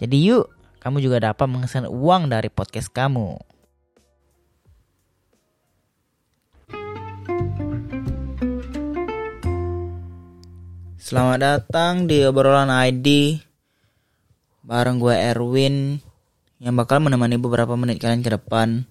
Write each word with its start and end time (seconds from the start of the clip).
jadi 0.00 0.16
yuk, 0.16 0.48
kamu 0.80 1.04
juga 1.04 1.20
dapat 1.20 1.44
menghasilkan 1.44 1.92
uang 1.92 2.32
dari 2.32 2.48
podcast 2.48 2.88
kamu. 2.88 3.36
Selamat 10.96 11.38
datang 11.42 12.08
di 12.08 12.24
obrolan 12.24 12.72
ID 12.72 13.36
bareng 14.64 14.96
gue 15.02 15.12
Erwin 15.12 16.00
yang 16.62 16.74
bakal 16.80 17.04
menemani 17.04 17.36
beberapa 17.36 17.76
menit 17.76 18.00
kalian 18.00 18.24
ke 18.24 18.32
depan. 18.32 18.88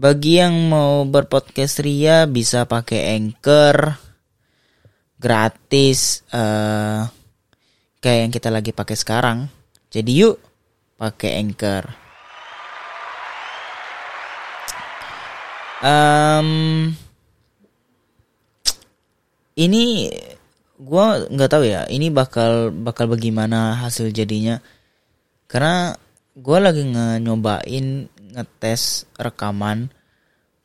Bagi 0.00 0.40
yang 0.40 0.72
mau 0.72 1.04
berpodcast 1.04 1.84
ria 1.84 2.24
bisa 2.24 2.64
pakai 2.64 3.20
Anchor 3.20 4.00
gratis 5.20 6.24
uh, 6.32 7.04
kayak 8.00 8.18
yang 8.24 8.32
kita 8.32 8.48
lagi 8.48 8.72
pakai 8.72 8.96
sekarang. 8.96 9.59
Jadi 9.90 10.10
yuk 10.22 10.38
pakai 10.94 11.42
Anchor. 11.42 11.84
Um, 15.80 16.92
ini 19.58 20.06
gue 20.78 21.06
nggak 21.34 21.50
tahu 21.50 21.64
ya. 21.66 21.90
Ini 21.90 22.06
bakal 22.14 22.70
bakal 22.70 23.10
bagaimana 23.10 23.82
hasil 23.82 24.14
jadinya. 24.14 24.62
Karena 25.50 25.90
gue 26.38 26.58
lagi 26.62 26.86
nyobain 27.18 28.06
ngetes 28.30 29.10
rekaman 29.18 29.90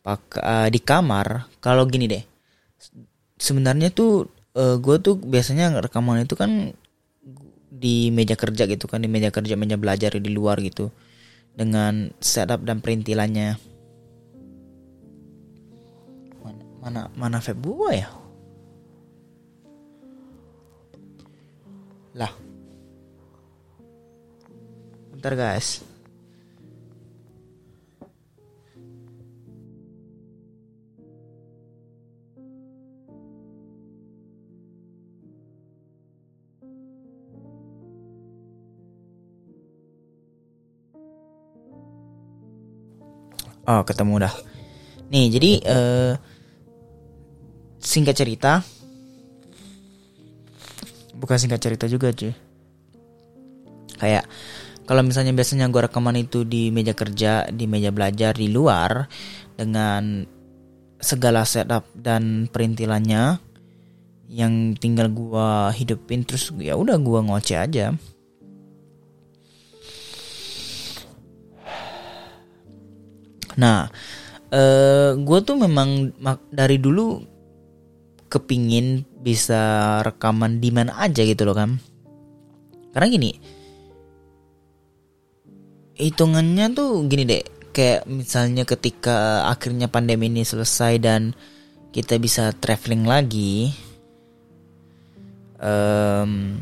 pak 0.05 0.37
uh, 0.37 0.69
di 0.69 0.77
kamar. 0.77 1.49
Kalau 1.57 1.89
gini 1.89 2.05
deh, 2.05 2.21
sebenarnya 3.41 3.89
tuh 3.89 4.29
uh, 4.53 4.61
eh, 4.61 4.75
gue 4.77 4.95
tuh 5.01 5.17
biasanya 5.17 5.81
rekaman 5.81 6.21
itu 6.21 6.37
kan 6.37 6.77
di 7.75 8.07
meja 8.09 8.39
kerja 8.39 8.63
gitu 8.71 8.87
kan 8.87 9.03
di 9.03 9.11
meja 9.11 9.29
kerja 9.29 9.59
meja 9.59 9.75
belajar 9.75 10.15
di 10.15 10.31
luar 10.31 10.63
gitu 10.63 10.89
dengan 11.55 12.11
setup 12.23 12.63
dan 12.63 12.79
perintilannya. 12.79 13.59
Mana 16.43 16.63
mana, 16.79 17.01
mana 17.15 17.37
vape? 17.43 17.59
Gua 17.59 17.91
ya? 17.91 18.09
Lah. 22.15 22.31
Bentar 25.11 25.35
guys 25.35 25.94
Oh 43.65 43.81
ketemu 43.81 44.29
dah. 44.29 44.33
Nih 45.09 45.29
jadi 45.33 45.51
uh, 45.65 46.13
singkat 47.81 48.17
cerita, 48.17 48.61
bukan 51.17 51.37
singkat 51.37 51.61
cerita 51.61 51.85
juga 51.89 52.13
cuy. 52.13 52.33
Kayak 53.97 54.25
kalau 54.85 55.01
misalnya 55.01 55.33
biasanya 55.33 55.65
gue 55.73 55.81
rekaman 55.89 56.17
itu 56.21 56.45
di 56.45 56.69
meja 56.69 56.93
kerja, 56.93 57.49
di 57.49 57.65
meja 57.65 57.89
belajar 57.89 58.37
di 58.37 58.53
luar 58.53 59.09
dengan 59.57 60.21
segala 61.01 61.41
setup 61.41 61.89
dan 61.97 62.45
perintilannya 62.49 63.41
yang 64.29 64.73
tinggal 64.77 65.09
gue 65.09 65.49
hidupin 65.77 66.25
terus 66.25 66.49
ya 66.57 66.73
udah 66.73 66.97
gue 66.97 67.19
ngoceh 67.29 67.57
aja 67.61 67.93
Nah, 73.55 73.87
uh, 74.51 74.55
eh, 74.55 75.11
gue 75.15 75.39
tuh 75.43 75.55
memang 75.55 76.11
dari 76.51 76.77
dulu 76.79 77.23
kepingin 78.27 79.05
bisa 79.23 80.01
rekaman 80.03 80.59
di 80.59 80.69
mana 80.69 80.99
aja 80.99 81.23
gitu 81.23 81.47
loh 81.47 81.55
kan. 81.55 81.79
Karena 82.91 83.07
gini, 83.11 83.31
hitungannya 85.95 86.65
tuh 86.75 87.07
gini 87.07 87.23
deh, 87.27 87.43
kayak 87.75 88.07
misalnya 88.07 88.63
ketika 88.63 89.47
akhirnya 89.51 89.87
pandemi 89.91 90.31
ini 90.31 90.43
selesai 90.43 90.99
dan 90.99 91.35
kita 91.95 92.19
bisa 92.19 92.51
traveling 92.55 93.07
lagi, 93.07 93.71
um, 95.59 96.59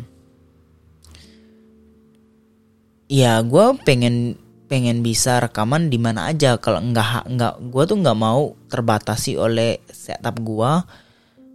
ya 3.09 3.41
gue 3.41 3.65
pengen 3.85 4.37
pengen 4.68 5.03
bisa 5.03 5.40
rekaman 5.44 5.91
di 5.91 6.00
mana 6.00 6.31
aja. 6.31 6.57
Kalau 6.57 6.79
nggak 6.81 7.29
nggak 7.29 7.53
gue 7.69 7.84
tuh 7.85 7.97
nggak 8.00 8.18
mau 8.18 8.56
terbatasi 8.68 9.38
oleh 9.38 9.84
setup 9.88 10.40
gue 10.40 10.72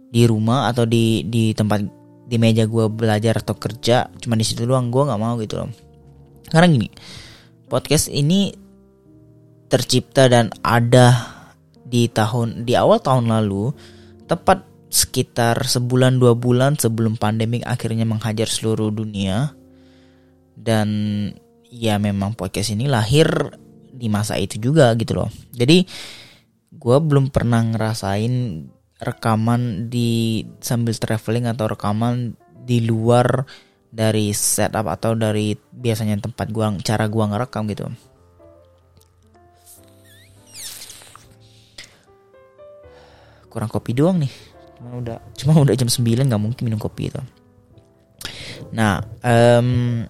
di 0.09 0.25
rumah 0.25 0.69
atau 0.71 0.89
di 0.89 1.25
di 1.27 1.53
tempat 1.53 1.85
di 2.29 2.37
meja 2.37 2.65
gue 2.69 2.85
belajar 2.87 3.41
atau 3.41 3.57
kerja. 3.57 4.09
Cuma 4.21 4.37
di 4.37 4.45
situ 4.45 4.65
doang 4.65 4.93
gue 4.93 5.03
nggak 5.03 5.21
mau 5.21 5.35
gitu 5.41 5.61
loh. 5.61 5.69
Karena 6.49 6.65
gini 6.69 6.89
podcast 7.69 8.09
ini 8.09 8.49
tercipta 9.69 10.25
dan 10.25 10.49
ada 10.65 11.37
di 11.85 12.09
tahun 12.09 12.65
di 12.65 12.73
awal 12.73 12.97
tahun 12.97 13.29
lalu 13.29 13.69
tepat 14.25 14.65
sekitar 14.89 15.61
sebulan 15.61 16.17
dua 16.17 16.33
bulan 16.33 16.73
sebelum 16.73 17.13
pandemik 17.13 17.61
akhirnya 17.65 18.05
menghajar 18.09 18.49
seluruh 18.49 18.89
dunia. 18.89 19.53
Dan 20.59 20.89
ya 21.69 22.01
memang 22.01 22.33
podcast 22.33 22.73
ini 22.73 22.89
lahir 22.89 23.29
di 23.89 24.09
masa 24.09 24.35
itu 24.41 24.57
juga 24.57 24.93
gitu 24.97 25.17
loh. 25.17 25.29
Jadi 25.53 25.85
gue 26.69 26.97
belum 27.01 27.33
pernah 27.33 27.61
ngerasain 27.65 28.65
rekaman 28.99 29.87
di 29.87 30.43
sambil 30.59 30.91
traveling 30.91 31.47
atau 31.47 31.71
rekaman 31.71 32.35
di 32.59 32.83
luar 32.83 33.47
dari 33.89 34.29
setup 34.35 34.85
atau 34.85 35.17
dari 35.17 35.57
biasanya 35.57 36.21
tempat 36.21 36.53
gua 36.53 36.75
cara 36.85 37.09
gua 37.09 37.25
ngerekam 37.33 37.65
gitu. 37.71 37.89
Kurang 43.49 43.71
kopi 43.71 43.97
doang 43.97 44.21
nih. 44.21 44.29
Cuma 44.77 44.93
udah 45.01 45.17
cuma 45.33 45.53
udah 45.57 45.73
jam 45.73 45.89
9 45.89 46.29
nggak 46.29 46.43
mungkin 46.43 46.61
minum 46.61 46.77
kopi 46.77 47.09
itu. 47.09 47.21
Nah, 48.69 49.01
um, 49.25 50.05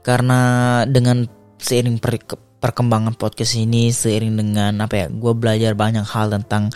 karena 0.00 0.40
dengan 0.88 1.28
seiring 1.60 2.00
per, 2.00 2.16
perkembangan 2.60 3.16
podcast 3.16 3.56
ini 3.56 3.92
seiring 3.92 4.36
dengan 4.36 4.84
apa 4.84 4.94
ya 4.96 5.06
gue 5.08 5.32
belajar 5.36 5.72
banyak 5.76 6.04
hal 6.04 6.32
tentang 6.32 6.72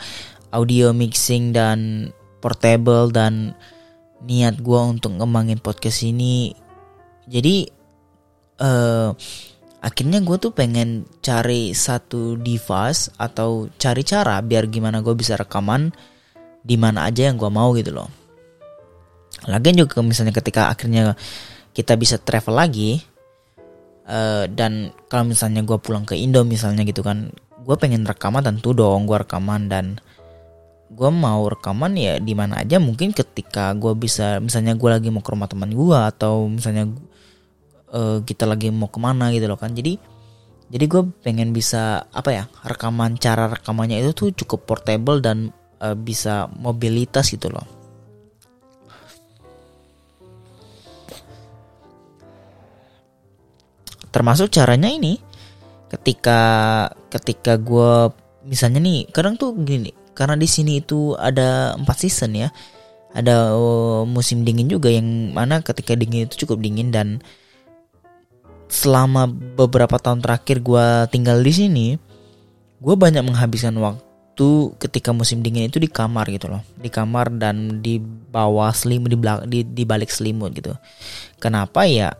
audio 0.52 0.92
mixing 0.92 1.52
dan 1.52 2.10
portable 2.40 3.08
dan 3.08 3.56
niat 4.24 4.60
gue 4.60 4.80
untuk 4.80 5.16
ngembangin 5.16 5.60
podcast 5.60 6.04
ini 6.04 6.52
jadi 7.24 7.64
uh, 8.60 9.12
akhirnya 9.84 10.24
gue 10.24 10.36
tuh 10.40 10.52
pengen 10.52 11.04
cari 11.20 11.76
satu 11.76 12.40
device 12.40 13.12
atau 13.20 13.68
cari 13.76 14.00
cara 14.04 14.40
biar 14.40 14.68
gimana 14.68 15.04
gue 15.04 15.12
bisa 15.12 15.36
rekaman 15.36 15.92
di 16.64 16.76
mana 16.80 17.04
aja 17.04 17.28
yang 17.28 17.36
gue 17.36 17.52
mau 17.52 17.76
gitu 17.76 17.92
loh. 17.92 18.08
Lagian 19.44 19.76
juga 19.76 20.00
misalnya 20.00 20.32
ketika 20.32 20.72
akhirnya 20.72 21.12
kita 21.76 22.00
bisa 22.00 22.16
travel 22.16 22.56
lagi 22.56 23.04
uh, 24.08 24.44
dan 24.48 24.92
kalau 25.08 25.28
misalnya 25.28 25.64
gue 25.64 25.76
pulang 25.80 26.04
ke 26.04 26.16
Indo 26.16 26.44
misalnya 26.44 26.84
gitu 26.84 27.04
kan 27.04 27.32
gue 27.64 27.76
pengen 27.80 28.04
rekaman 28.04 28.44
tentu 28.44 28.76
dong 28.76 29.08
gue 29.08 29.16
rekaman. 29.16 29.68
Dan 29.68 29.98
gue 30.92 31.10
mau 31.10 31.48
rekaman 31.48 31.96
ya 31.96 32.20
di 32.20 32.32
mana 32.36 32.62
aja 32.62 32.78
mungkin 32.78 33.10
ketika 33.10 33.72
gue 33.74 33.92
bisa 33.96 34.38
misalnya 34.38 34.76
gue 34.76 34.88
lagi 34.88 35.08
mau 35.10 35.24
ke 35.24 35.30
rumah 35.32 35.48
teman 35.50 35.72
gue 35.72 35.98
atau 35.98 36.46
misalnya 36.46 36.92
uh, 37.90 38.22
kita 38.22 38.44
lagi 38.46 38.70
mau 38.70 38.88
ke 38.92 39.00
mana 39.00 39.32
gitu 39.34 39.48
loh 39.50 39.58
kan. 39.58 39.72
Jadi 39.72 39.96
jadi 40.72 40.84
gue 40.88 41.02
pengen 41.20 41.52
bisa 41.52 42.08
apa 42.08 42.30
ya 42.32 42.44
rekaman 42.64 43.20
cara 43.20 43.52
rekamannya 43.52 44.00
itu 44.00 44.16
tuh 44.16 44.28
cukup 44.32 44.64
portable 44.64 45.20
dan 45.20 45.52
uh, 45.84 45.92
bisa 45.92 46.48
mobilitas 46.56 47.28
gitu 47.28 47.52
loh 47.52 47.73
termasuk 54.14 54.54
caranya 54.54 54.86
ini 54.86 55.18
ketika 55.90 56.40
ketika 57.10 57.58
gue 57.58 58.14
misalnya 58.46 58.78
nih 58.78 59.10
kadang 59.10 59.34
tuh 59.34 59.58
gini 59.58 59.90
karena 60.14 60.38
di 60.38 60.46
sini 60.46 60.78
itu 60.78 61.18
ada 61.18 61.74
empat 61.74 62.06
season 62.06 62.38
ya 62.38 62.48
ada 63.14 63.54
uh, 63.54 64.06
musim 64.06 64.46
dingin 64.46 64.70
juga 64.70 64.90
yang 64.90 65.34
mana 65.34 65.62
ketika 65.62 65.98
dingin 65.98 66.30
itu 66.30 66.46
cukup 66.46 66.62
dingin 66.62 66.94
dan 66.94 67.18
selama 68.74 69.30
beberapa 69.30 70.02
tahun 70.02 70.18
terakhir 70.18 70.58
gue 70.66 70.86
tinggal 71.14 71.38
di 71.38 71.52
sini, 71.54 71.86
gue 72.82 72.94
banyak 72.98 73.22
menghabiskan 73.22 73.78
waktu 73.78 74.74
ketika 74.82 75.14
musim 75.14 75.46
dingin 75.46 75.70
itu 75.70 75.78
di 75.78 75.86
kamar 75.86 76.26
gitu 76.26 76.50
loh, 76.50 76.66
di 76.74 76.90
kamar 76.90 77.30
dan 77.38 77.78
di 77.78 78.02
bawah 78.02 78.74
selimut 78.74 79.14
di 79.14 79.18
belak 79.18 79.38
di, 79.46 79.62
di 79.62 79.86
balik 79.86 80.10
selimut 80.10 80.50
gitu. 80.58 80.74
Kenapa 81.38 81.86
ya? 81.86 82.10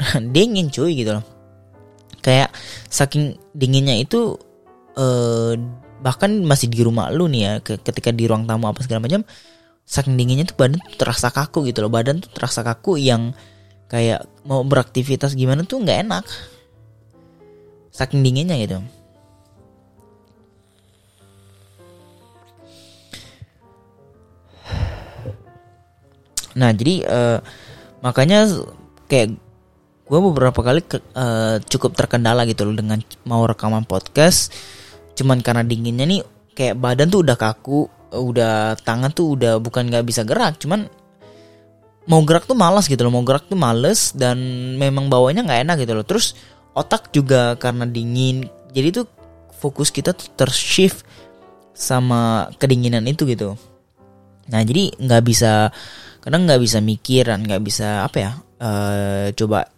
dingin 0.34 0.66
cuy 0.66 0.98
gitu 0.98 1.20
loh. 1.20 1.24
Kayak 2.20 2.52
saking 2.92 3.40
dinginnya 3.56 3.96
itu 3.96 4.36
eh, 4.96 5.56
bahkan 6.00 6.44
masih 6.44 6.68
di 6.68 6.80
rumah 6.84 7.12
lu 7.12 7.28
nih 7.28 7.42
ya, 7.44 7.52
ketika 7.60 8.12
di 8.12 8.24
ruang 8.28 8.48
tamu 8.48 8.68
apa 8.68 8.80
segala 8.84 9.04
macam, 9.04 9.24
saking 9.84 10.16
dinginnya 10.16 10.48
tuh 10.48 10.56
badan 10.56 10.80
tuh 10.80 10.96
terasa 10.96 11.28
kaku 11.32 11.68
gitu 11.68 11.84
loh, 11.84 11.92
badan 11.92 12.20
tuh 12.20 12.30
terasa 12.32 12.60
kaku 12.64 12.96
yang 13.00 13.32
kayak 13.90 14.24
mau 14.46 14.62
beraktivitas 14.62 15.34
gimana 15.34 15.66
tuh 15.66 15.82
nggak 15.82 15.98
enak. 16.08 16.24
Saking 17.90 18.22
dinginnya 18.22 18.54
gitu. 18.62 18.78
Nah 26.54 26.70
jadi 26.74 26.94
uh, 27.06 27.38
makanya 28.02 28.46
kayak 29.10 29.34
gue 30.10 30.18
beberapa 30.18 30.58
kali 30.58 30.82
ke, 30.82 30.98
uh, 31.14 31.62
cukup 31.70 31.94
terkendala 31.94 32.42
gitu 32.50 32.66
loh 32.66 32.74
dengan 32.74 32.98
mau 33.22 33.46
rekaman 33.46 33.86
podcast. 33.86 34.50
Cuman 35.14 35.38
karena 35.38 35.62
dinginnya 35.62 36.02
nih 36.02 36.20
kayak 36.50 36.82
badan 36.82 37.06
tuh 37.06 37.22
udah 37.22 37.38
kaku 37.38 37.86
udah 38.10 38.74
tangan 38.82 39.14
tuh 39.14 39.38
udah 39.38 39.62
bukan 39.62 39.86
nggak 39.86 40.02
bisa 40.02 40.26
gerak 40.26 40.58
cuman 40.58 40.90
mau 42.10 42.26
gerak 42.26 42.42
tuh 42.42 42.58
malas 42.58 42.90
gitu 42.90 43.06
loh 43.06 43.14
mau 43.14 43.22
gerak 43.22 43.46
tuh 43.46 43.54
males 43.54 44.10
dan 44.18 44.34
memang 44.74 45.06
bawanya 45.06 45.46
nggak 45.46 45.60
enak 45.62 45.76
gitu 45.86 45.92
loh. 45.94 46.02
Terus 46.02 46.34
otak 46.74 47.14
juga 47.14 47.54
karena 47.54 47.86
dingin 47.86 48.50
jadi 48.74 49.02
tuh 49.02 49.06
fokus 49.62 49.94
kita 49.94 50.10
tuh 50.10 50.26
tershift 50.34 51.06
sama 51.70 52.50
kedinginan 52.58 53.06
itu 53.06 53.22
gitu. 53.30 53.54
Nah 54.50 54.60
jadi 54.66 54.90
nggak 54.98 55.22
bisa 55.22 55.70
kadang 56.18 56.50
nggak 56.50 56.60
bisa 56.60 56.82
mikir 56.82 57.30
dan 57.30 57.46
nggak 57.46 57.62
bisa 57.62 58.04
apa 58.04 58.16
ya 58.18 58.32
uh, 58.60 59.30
coba 59.38 59.70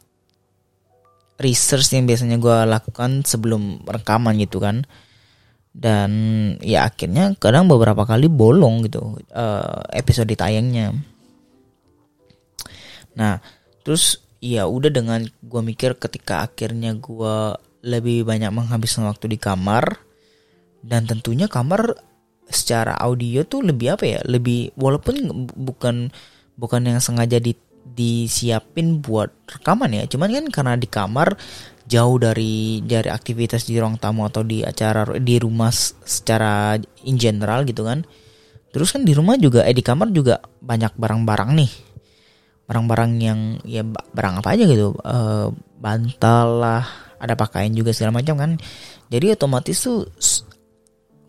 research 1.40 1.92
yang 1.94 2.04
biasanya 2.04 2.36
gue 2.36 2.56
lakukan 2.68 3.24
sebelum 3.24 3.84
rekaman 3.86 4.36
gitu 4.40 4.58
kan. 4.58 4.84
Dan 5.72 6.10
ya 6.60 6.84
akhirnya 6.84 7.32
kadang 7.40 7.64
beberapa 7.64 8.04
kali 8.04 8.28
bolong 8.28 8.84
gitu 8.84 9.16
uh, 9.32 9.80
episode 9.96 10.28
tayangnya. 10.36 10.92
Nah, 13.16 13.40
terus 13.84 14.20
ya 14.42 14.66
udah 14.66 14.90
dengan 14.90 15.22
gue 15.24 15.62
mikir 15.62 15.96
ketika 15.96 16.44
akhirnya 16.44 16.92
gue 16.98 17.56
lebih 17.82 18.26
banyak 18.26 18.50
menghabiskan 18.50 19.06
waktu 19.06 19.32
di 19.32 19.38
kamar 19.38 19.98
dan 20.82 21.06
tentunya 21.06 21.46
kamar 21.46 21.94
secara 22.50 22.98
audio 22.98 23.46
tuh 23.46 23.62
lebih 23.62 23.94
apa 23.94 24.04
ya 24.04 24.20
lebih 24.26 24.74
walaupun 24.74 25.46
bukan 25.56 26.10
bukan 26.58 26.80
yang 26.84 27.00
sengaja 27.00 27.38
di, 27.38 27.54
disiapin 27.82 29.04
buat 29.04 29.30
rekaman 29.46 29.92
ya. 29.92 30.04
Cuman 30.08 30.32
kan 30.32 30.46
karena 30.48 30.74
di 30.78 30.88
kamar 30.88 31.36
jauh 31.84 32.16
dari 32.16 32.80
dari 32.80 33.10
aktivitas 33.10 33.68
di 33.68 33.76
ruang 33.76 34.00
tamu 34.00 34.24
atau 34.24 34.46
di 34.46 34.64
acara 34.64 35.04
di 35.18 35.36
rumah 35.36 35.68
secara 35.74 36.78
in 37.04 37.20
general 37.20 37.66
gitu 37.68 37.84
kan. 37.84 38.06
Terus 38.72 38.88
kan 38.96 39.04
di 39.04 39.12
rumah 39.12 39.36
juga 39.36 39.68
eh 39.68 39.76
di 39.76 39.84
kamar 39.84 40.08
juga 40.14 40.40
banyak 40.40 40.96
barang-barang 40.96 41.50
nih. 41.58 41.72
Barang-barang 42.64 43.12
yang 43.20 43.40
ya 43.68 43.84
barang 43.84 44.40
apa 44.40 44.48
aja 44.56 44.64
gitu. 44.64 44.96
Uh, 45.04 45.52
bantal 45.76 46.62
lah 46.62 46.84
ada 47.20 47.36
pakaian 47.36 47.74
juga 47.74 47.92
segala 47.92 48.22
macam 48.22 48.40
kan. 48.40 48.50
Jadi 49.12 49.36
otomatis 49.36 49.76
tuh 49.76 50.08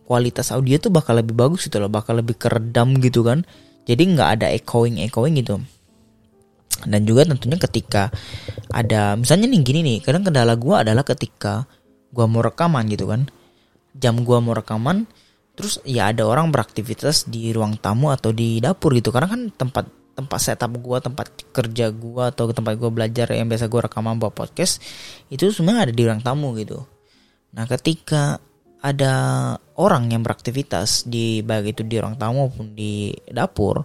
kualitas 0.07 0.55
audio 0.55 0.79
tuh 0.79 0.91
bakal 0.93 1.19
lebih 1.19 1.35
bagus 1.35 1.67
gitu 1.67 1.83
loh 1.83 1.91
bakal 1.91 2.23
lebih 2.23 2.39
keredam 2.39 2.95
gitu 3.03 3.27
kan. 3.27 3.43
Jadi 3.83 4.15
nggak 4.15 4.39
ada 4.39 4.47
echoing 4.47 5.03
echoing 5.03 5.35
gitu 5.35 5.59
dan 6.83 7.01
juga 7.05 7.23
tentunya 7.29 7.57
ketika 7.61 8.09
ada 8.73 9.15
misalnya 9.15 9.47
nih 9.47 9.61
gini 9.61 9.79
nih 9.85 9.97
kadang 10.01 10.25
kendala 10.25 10.57
gue 10.57 10.75
adalah 10.75 11.05
ketika 11.05 11.69
gue 12.13 12.25
mau 12.29 12.41
rekaman 12.41 12.85
gitu 12.89 13.09
kan. 13.09 13.29
Jam 13.93 14.25
gue 14.25 14.37
mau 14.41 14.57
rekaman 14.57 15.05
terus 15.53 15.77
ya 15.85 16.09
ada 16.09 16.25
orang 16.25 16.49
beraktivitas 16.49 17.29
di 17.29 17.53
ruang 17.53 17.77
tamu 17.77 18.09
atau 18.09 18.33
di 18.33 18.57
dapur 18.57 18.93
gitu. 18.97 19.13
Karena 19.13 19.29
kan 19.29 19.41
tempat 19.53 19.85
tempat 20.13 20.39
setup 20.39 20.77
gue 20.77 20.97
tempat 21.01 21.27
kerja 21.49 21.89
gue 21.89 22.23
atau 22.29 22.53
tempat 22.53 22.77
gue 22.77 22.89
belajar 22.93 23.33
yang 23.33 23.49
biasa 23.49 23.65
gue 23.65 23.81
rekaman 23.89 24.21
buat 24.21 24.33
podcast 24.33 24.77
itu 25.33 25.49
sebenarnya 25.49 25.89
ada 25.89 25.93
di 25.93 26.03
ruang 26.05 26.21
tamu 26.21 26.53
gitu. 26.57 26.85
Nah 27.53 27.65
ketika 27.65 28.37
ada 28.83 29.13
orang 29.79 30.11
yang 30.11 30.21
beraktivitas 30.21 31.07
di 31.07 31.39
baik 31.39 31.77
itu 31.77 31.81
di 31.87 31.97
ruang 31.97 32.19
tamu 32.19 32.45
maupun 32.45 32.75
di 32.75 33.15
dapur 33.31 33.81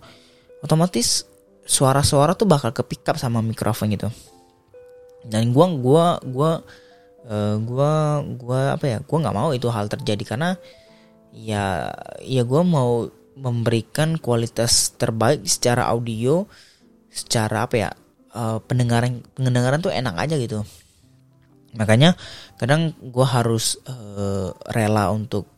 otomatis 0.60 1.24
suara-suara 1.68 2.32
tuh 2.32 2.48
bakal 2.48 2.72
kepick 2.72 3.04
up 3.12 3.20
sama 3.20 3.44
mikrofon 3.44 3.92
gitu. 3.92 4.08
Dan 5.28 5.52
gue 5.52 5.66
gua 5.76 6.16
gua 6.24 6.64
uh, 7.28 7.56
gua 7.60 8.24
gua 8.24 8.60
apa 8.80 8.84
ya 8.88 8.98
gue 9.04 9.18
nggak 9.20 9.36
mau 9.36 9.52
itu 9.52 9.68
hal 9.68 9.92
terjadi 9.92 10.24
karena 10.24 10.56
ya 11.36 11.92
ya 12.24 12.42
gue 12.48 12.62
mau 12.64 13.04
memberikan 13.36 14.16
kualitas 14.16 14.96
terbaik 14.96 15.44
secara 15.44 15.86
audio 15.92 16.48
secara 17.12 17.68
apa 17.68 17.76
ya 17.76 17.90
uh, 18.32 18.58
pendengaran 18.64 19.20
pendengaran 19.36 19.84
tuh 19.84 19.92
enak 19.92 20.16
aja 20.16 20.40
gitu. 20.40 20.64
Makanya 21.76 22.16
kadang 22.56 22.96
gue 22.96 23.26
harus 23.28 23.76
uh, 23.84 24.56
rela 24.72 25.12
untuk 25.12 25.52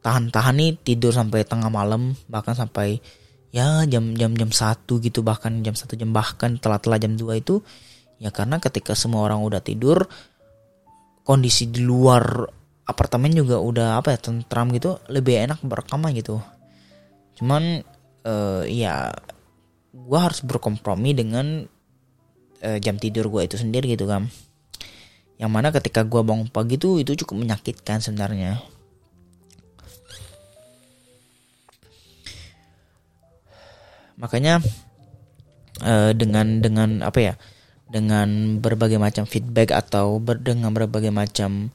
tahan-tahan 0.00 0.56
nih 0.56 0.72
tidur 0.80 1.12
sampai 1.12 1.44
tengah 1.44 1.68
malam 1.68 2.16
bahkan 2.28 2.56
sampai 2.56 2.98
ya 3.54 3.86
jam 3.86 4.18
jam 4.18 4.34
jam 4.34 4.50
satu 4.50 4.98
gitu 4.98 5.22
bahkan 5.22 5.62
jam 5.62 5.78
satu 5.78 5.94
jam 5.94 6.10
bahkan 6.10 6.58
telat-telat 6.58 7.06
jam 7.06 7.14
2 7.14 7.38
itu 7.38 7.62
ya 8.18 8.34
karena 8.34 8.58
ketika 8.58 8.98
semua 8.98 9.22
orang 9.22 9.46
udah 9.46 9.62
tidur 9.62 10.10
kondisi 11.22 11.70
di 11.70 11.86
luar 11.86 12.50
apartemen 12.84 13.30
juga 13.30 13.62
udah 13.62 14.02
apa 14.02 14.12
ya 14.12 14.18
tentram 14.18 14.74
gitu 14.74 14.98
lebih 15.08 15.40
enak 15.40 15.62
berrekaman 15.62 16.12
gitu. 16.18 16.42
Cuman 17.38 17.80
uh, 18.26 18.62
ya 18.66 19.14
gue 19.94 20.18
harus 20.18 20.42
berkompromi 20.42 21.14
dengan 21.14 21.62
uh, 22.60 22.78
jam 22.82 22.98
tidur 22.98 23.30
gue 23.30 23.46
itu 23.46 23.54
sendiri 23.54 23.94
gitu 23.94 24.10
kan 24.10 24.26
yang 25.38 25.50
mana 25.50 25.70
ketika 25.70 26.02
gue 26.06 26.22
bangun 26.22 26.50
pagi 26.50 26.78
tuh 26.78 27.02
itu 27.02 27.14
cukup 27.18 27.42
menyakitkan 27.42 27.98
sebenarnya 27.98 28.62
makanya 34.18 34.62
uh, 35.82 36.10
dengan 36.14 36.62
dengan 36.62 37.02
apa 37.02 37.18
ya 37.20 37.34
dengan 37.90 38.58
berbagai 38.58 38.98
macam 38.98 39.28
feedback 39.28 39.70
atau 39.70 40.18
ber, 40.18 40.40
dengan 40.40 40.72
berbagai 40.74 41.12
macam 41.14 41.70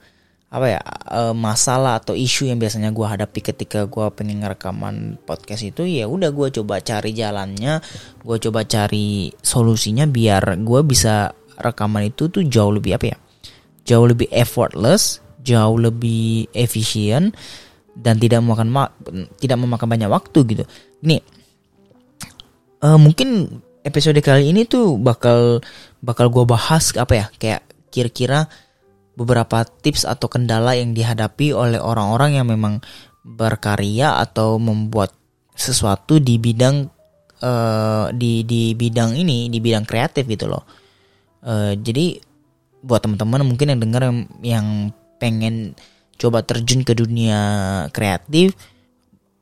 apa 0.49 0.65
ya 0.65 0.81
uh, 1.13 1.35
masalah 1.37 2.01
atau 2.01 2.17
isu 2.17 2.49
yang 2.49 2.57
biasanya 2.57 2.89
gue 2.89 3.05
hadapi 3.05 3.39
ketika 3.53 3.85
gue 3.85 4.05
pengen 4.17 4.41
rekaman 4.41 5.21
podcast 5.21 5.61
itu 5.61 5.85
ya 5.85 6.09
udah 6.09 6.33
gue 6.33 6.49
coba 6.49 6.81
cari 6.81 7.13
jalannya 7.13 7.77
gue 8.25 8.37
coba 8.49 8.65
cari 8.65 9.29
solusinya 9.45 10.09
biar 10.09 10.57
gue 10.57 10.81
bisa 10.81 11.29
rekaman 11.61 12.09
itu 12.09 12.33
tuh 12.33 12.41
jauh 12.49 12.73
lebih 12.73 12.97
apa 12.97 13.05
ya 13.13 13.17
jauh 13.85 14.09
lebih 14.09 14.25
effortless 14.33 15.21
jauh 15.45 15.77
lebih 15.77 16.49
efisien 16.51 17.29
dan 17.99 18.15
tidak 18.15 18.39
memakan 18.39 18.71
tidak 19.39 19.57
memakan 19.59 19.87
banyak 19.91 20.09
waktu 20.09 20.39
gitu. 20.47 20.63
Nih 21.03 21.19
uh, 22.83 22.99
mungkin 22.99 23.61
episode 23.83 24.19
kali 24.19 24.51
ini 24.51 24.67
tuh 24.67 24.99
bakal 24.99 25.63
bakal 26.03 26.27
gue 26.31 26.45
bahas 26.47 26.91
apa 26.95 27.13
ya? 27.15 27.25
Kayak 27.39 27.61
kira-kira 27.89 28.47
beberapa 29.15 29.67
tips 29.67 30.07
atau 30.07 30.31
kendala 30.31 30.75
yang 30.79 30.95
dihadapi 30.95 31.51
oleh 31.51 31.79
orang-orang 31.79 32.39
yang 32.39 32.47
memang 32.47 32.79
berkarya 33.23 34.19
atau 34.23 34.55
membuat 34.55 35.11
sesuatu 35.59 36.23
di 36.23 36.39
bidang 36.39 36.87
uh, 37.43 38.07
di 38.15 38.47
di 38.47 38.71
bidang 38.71 39.19
ini 39.19 39.51
di 39.51 39.59
bidang 39.59 39.83
kreatif 39.83 40.23
gitu 40.23 40.47
loh. 40.47 40.63
Uh, 41.43 41.75
jadi 41.75 42.19
buat 42.79 43.03
teman-teman 43.03 43.43
mungkin 43.43 43.75
yang 43.75 43.79
dengar 43.83 44.01
yang, 44.07 44.19
yang 44.39 44.67
pengen 45.19 45.75
coba 46.15 46.43
terjun 46.43 46.83
ke 46.87 46.95
dunia 46.95 47.39
kreatif 47.91 48.55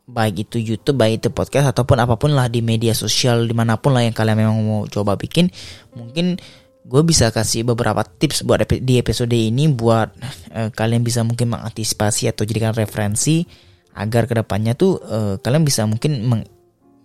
baik 0.08 0.48
itu 0.48 0.58
YouTube, 0.64 0.96
baik 0.96 1.20
itu 1.20 1.30
podcast 1.30 1.76
ataupun 1.76 2.00
apa 2.00 2.16
pun 2.16 2.32
lah 2.32 2.48
di 2.48 2.64
media 2.64 2.96
sosial 2.96 3.44
di 3.44 3.52
mana 3.52 3.76
pun 3.76 3.92
lah 3.92 4.08
yang 4.08 4.16
kalian 4.16 4.40
memang 4.40 4.58
mau 4.64 4.82
coba 4.88 5.20
bikin, 5.20 5.52
mungkin 5.92 6.40
gue 6.88 7.02
bisa 7.04 7.28
kasih 7.36 7.68
beberapa 7.68 8.08
tips 8.08 8.48
buat 8.48 8.64
di 8.64 8.96
episode 8.96 9.36
ini 9.36 9.68
buat 9.68 10.08
uh, 10.56 10.72
kalian 10.72 11.04
bisa 11.04 11.28
mungkin 11.28 11.52
mengantisipasi 11.52 12.32
atau 12.32 12.48
jadikan 12.48 12.72
referensi 12.72 13.44
agar 13.92 14.24
ke 14.32 14.40
depannya 14.40 14.72
tuh 14.72 14.96
uh, 15.04 15.36
kalian 15.44 15.68
bisa 15.68 15.84
mungkin 15.84 16.24
meng 16.24 16.44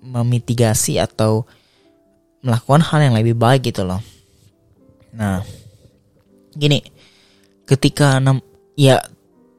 memitigasi 0.03 1.03
atau 1.03 1.47
melakukan 2.43 2.83
hal 2.83 3.11
yang 3.11 3.15
lebih 3.15 3.39
baik 3.39 3.71
gitu 3.71 3.87
loh. 3.87 4.03
Nah, 5.15 5.43
gini, 6.55 6.83
ketika 7.67 8.19
ya 8.75 8.99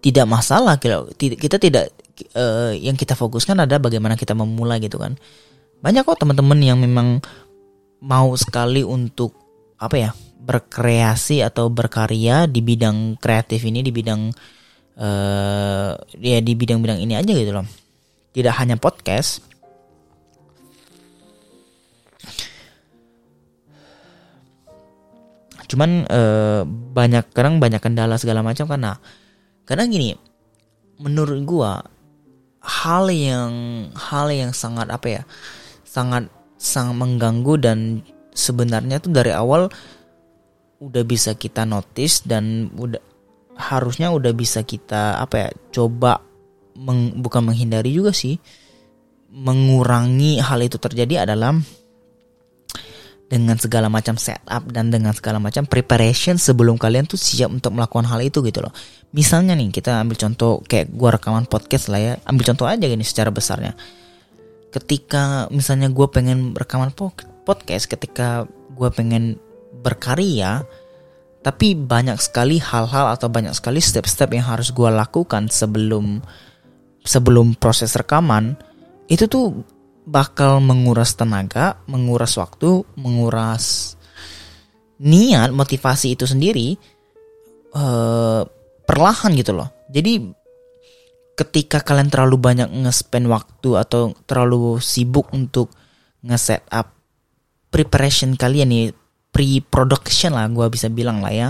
tidak 0.03 0.25
masalah 0.27 0.75
gitu, 0.79 1.07
kita 1.15 1.55
tidak 1.63 1.95
uh, 2.31 2.71
yang 2.75 2.95
kita 2.95 3.13
fokuskan 3.13 3.63
ada 3.63 3.77
bagaimana 3.77 4.15
kita 4.15 4.31
memulai 4.37 4.79
gitu 4.79 4.97
kan. 4.99 5.19
Banyak 5.83 6.07
kok 6.07 6.23
teman-teman 6.23 6.59
yang 6.63 6.79
memang 6.79 7.19
mau 8.03 8.31
sekali 8.35 8.83
untuk 8.83 9.35
apa 9.79 9.95
ya 9.99 10.11
berkreasi 10.43 11.39
atau 11.39 11.71
berkarya 11.71 12.47
di 12.51 12.59
bidang 12.59 13.15
kreatif 13.19 13.63
ini 13.63 13.79
di 13.79 13.91
bidang 13.95 14.31
uh, 14.99 15.91
ya 16.19 16.39
di 16.43 16.53
bidang-bidang 16.55 16.99
ini 16.99 17.15
aja 17.15 17.31
gitu 17.31 17.51
loh. 17.51 17.67
Tidak 18.33 18.53
hanya 18.59 18.75
podcast. 18.75 19.43
Cuman 25.73 26.05
uh, 26.05 26.61
banyak 26.67 27.33
kadang 27.33 27.57
banyak 27.57 27.81
kendala 27.81 28.19
segala 28.21 28.45
macam 28.45 28.69
karena 28.69 28.99
kadang 29.65 29.89
gini 29.89 30.13
menurut 31.01 31.39
gua 31.47 31.92
hal 32.83 33.07
yang 33.07 33.53
hal 33.95 34.27
yang 34.27 34.51
sangat 34.51 34.91
apa 34.91 35.07
ya 35.07 35.23
sangat 35.87 36.27
sangat 36.59 36.95
mengganggu 36.99 37.53
dan 37.59 38.03
sebenarnya 38.35 38.99
tuh 38.99 39.15
dari 39.15 39.31
awal 39.31 39.71
udah 40.83 41.03
bisa 41.07 41.31
kita 41.39 41.63
notice 41.63 42.27
dan 42.27 42.67
udah 42.75 42.99
harusnya 43.55 44.11
udah 44.11 44.35
bisa 44.35 44.65
kita 44.67 45.21
apa 45.21 45.47
ya 45.47 45.49
coba 45.71 46.19
meng, 46.75 47.23
bukan 47.23 47.47
menghindari 47.47 47.95
juga 47.95 48.11
sih 48.11 48.35
mengurangi 49.33 50.43
hal 50.43 50.59
itu 50.61 50.77
terjadi 50.77 51.25
adalah 51.25 51.55
dengan 53.33 53.57
segala 53.57 53.89
macam 53.89 54.13
setup 54.13 54.69
dan 54.69 54.93
dengan 54.93 55.09
segala 55.09 55.41
macam 55.41 55.65
preparation 55.65 56.37
sebelum 56.37 56.77
kalian 56.77 57.09
tuh 57.09 57.17
siap 57.17 57.49
untuk 57.49 57.73
melakukan 57.73 58.05
hal 58.05 58.21
itu 58.21 58.45
gitu 58.45 58.61
loh. 58.61 58.69
Misalnya 59.09 59.57
nih 59.57 59.73
kita 59.73 60.05
ambil 60.05 60.21
contoh 60.21 60.61
kayak 60.61 60.93
gua 60.93 61.17
rekaman 61.17 61.49
podcast 61.49 61.89
lah 61.89 61.97
ya, 61.97 62.13
ambil 62.29 62.53
contoh 62.53 62.69
aja 62.69 62.85
gini 62.85 63.01
secara 63.01 63.33
besarnya. 63.33 63.73
Ketika 64.69 65.49
misalnya 65.49 65.89
gue 65.89 66.07
pengen 66.13 66.53
rekaman 66.53 66.93
podcast, 67.45 67.89
ketika 67.89 68.45
gue 68.73 68.89
pengen 68.93 69.37
berkarya, 69.81 70.65
tapi 71.41 71.73
banyak 71.73 72.17
sekali 72.17 72.57
hal-hal 72.57 73.13
atau 73.13 73.29
banyak 73.29 73.53
sekali 73.53 73.81
step-step 73.81 74.29
yang 74.33 74.45
harus 74.45 74.73
gue 74.73 74.89
lakukan 74.89 75.49
sebelum 75.49 76.21
sebelum 77.05 77.53
proses 77.57 77.93
rekaman, 77.93 78.57
itu 79.09 79.25
tuh 79.25 79.61
bakal 80.03 80.59
menguras 80.59 81.15
tenaga, 81.15 81.79
menguras 81.87 82.35
waktu, 82.35 82.83
menguras 82.99 83.95
niat, 84.99 85.51
motivasi 85.51 86.15
itu 86.15 86.27
sendiri 86.27 86.75
uh, 87.75 88.43
perlahan 88.83 89.31
gitu 89.35 89.55
loh. 89.55 89.71
Jadi 89.87 90.19
ketika 91.33 91.81
kalian 91.81 92.11
terlalu 92.11 92.37
banyak 92.37 92.69
nge-spend 92.69 93.25
waktu 93.31 93.69
atau 93.79 94.13
terlalu 94.27 94.77
sibuk 94.83 95.31
untuk 95.33 95.71
nge-set 96.23 96.63
up 96.69 96.93
preparation 97.73 98.37
kalian 98.37 98.69
nih, 98.69 98.85
pre-production 99.33 100.37
lah 100.37 100.45
gue 100.51 100.67
bisa 100.69 100.91
bilang 100.93 101.23
lah 101.23 101.33
ya. 101.33 101.49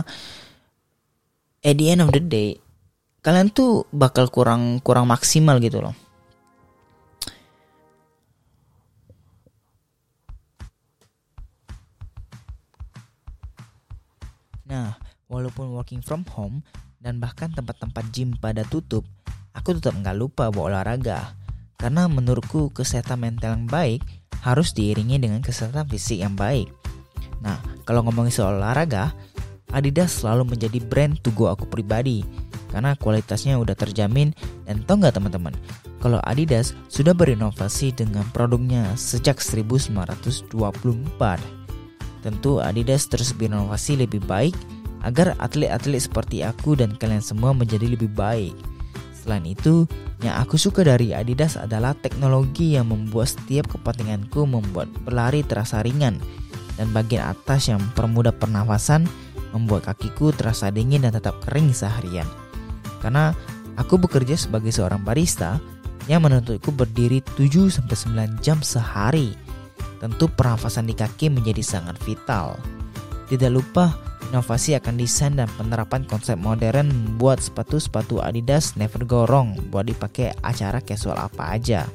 At 1.64 1.76
the 1.80 1.88
end 1.96 2.04
of 2.04 2.12
the 2.12 2.20
day, 2.24 2.60
kalian 3.24 3.52
tuh 3.52 3.88
bakal 3.92 4.28
kurang 4.28 4.84
kurang 4.84 5.08
maksimal 5.08 5.60
gitu 5.64 5.80
loh 5.80 6.03
Nah, 14.74 14.98
walaupun 15.30 15.70
working 15.70 16.02
from 16.02 16.26
home 16.34 16.66
dan 16.98 17.22
bahkan 17.22 17.54
tempat-tempat 17.54 18.10
gym 18.10 18.34
pada 18.34 18.66
tutup, 18.66 19.06
aku 19.54 19.78
tetap 19.78 19.94
nggak 19.94 20.18
lupa 20.18 20.50
bawa 20.50 20.74
olahraga. 20.74 21.38
Karena 21.78 22.10
menurutku 22.10 22.74
kesehatan 22.74 23.22
mental 23.22 23.54
yang 23.54 23.70
baik 23.70 24.02
harus 24.42 24.74
diiringi 24.74 25.22
dengan 25.22 25.46
kesehatan 25.46 25.86
fisik 25.86 26.26
yang 26.26 26.34
baik. 26.34 26.74
Nah, 27.46 27.62
kalau 27.86 28.02
ngomongin 28.02 28.34
soal 28.34 28.58
olahraga, 28.58 29.14
Adidas 29.70 30.22
selalu 30.22 30.58
menjadi 30.58 30.82
brand 30.82 31.22
to 31.22 31.30
go 31.34 31.54
aku 31.54 31.70
pribadi 31.70 32.26
karena 32.70 32.98
kualitasnya 32.98 33.58
udah 33.62 33.78
terjamin 33.78 34.34
dan 34.66 34.82
tau 34.86 34.98
nggak 34.98 35.18
teman-teman 35.18 35.54
kalau 35.98 36.22
Adidas 36.26 36.74
sudah 36.90 37.14
berinovasi 37.14 37.94
dengan 37.94 38.26
produknya 38.34 38.98
sejak 38.98 39.42
1924 39.42 41.63
Tentu 42.24 42.64
Adidas 42.64 43.12
terus 43.12 43.36
berinovasi 43.36 44.00
lebih 44.00 44.24
baik 44.24 44.56
agar 45.04 45.36
atlet-atlet 45.44 46.00
seperti 46.00 46.42
aku 46.42 46.80
dan 46.80 46.96
kalian 46.96 47.20
semua 47.20 47.52
menjadi 47.52 47.92
lebih 47.92 48.08
baik. 48.16 48.56
Selain 49.12 49.44
itu, 49.44 49.84
yang 50.24 50.40
aku 50.40 50.56
suka 50.56 50.88
dari 50.88 51.12
Adidas 51.12 51.60
adalah 51.60 51.92
teknologi 51.96 52.80
yang 52.80 52.88
membuat 52.88 53.36
setiap 53.36 53.68
kepentinganku 53.76 54.48
membuat 54.48 54.88
berlari 55.04 55.44
terasa 55.44 55.84
ringan 55.84 56.20
dan 56.80 56.88
bagian 56.96 57.36
atas 57.36 57.68
yang 57.68 57.84
permudah 57.94 58.32
pernafasan 58.32 59.04
membuat 59.52 59.92
kakiku 59.92 60.32
terasa 60.32 60.72
dingin 60.72 61.04
dan 61.04 61.12
tetap 61.14 61.38
kering 61.44 61.76
seharian. 61.76 62.26
Karena 63.04 63.36
aku 63.76 64.00
bekerja 64.00 64.40
sebagai 64.40 64.72
seorang 64.72 65.04
barista 65.04 65.60
yang 66.08 66.24
menuntutku 66.24 66.72
berdiri 66.72 67.24
7-9 67.36 67.84
jam 68.44 68.60
sehari 68.64 69.36
tentu 70.04 70.28
pernafasan 70.28 70.84
di 70.84 70.92
kaki 70.92 71.32
menjadi 71.32 71.64
sangat 71.64 71.96
vital. 72.04 72.60
Tidak 73.32 73.48
lupa, 73.48 73.96
inovasi 74.28 74.76
akan 74.76 75.00
desain 75.00 75.40
dan 75.40 75.48
penerapan 75.56 76.04
konsep 76.04 76.36
modern 76.36 76.92
membuat 76.92 77.40
sepatu-sepatu 77.40 78.20
Adidas 78.20 78.76
never 78.76 79.08
go 79.08 79.24
wrong 79.24 79.56
buat 79.72 79.88
dipakai 79.88 80.36
acara 80.44 80.84
casual 80.84 81.16
apa 81.16 81.56
aja. 81.56 81.88